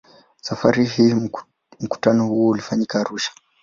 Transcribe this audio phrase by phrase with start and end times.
[0.41, 1.15] Safari hii
[1.81, 3.31] mkutano huo ulifanyika Arusha.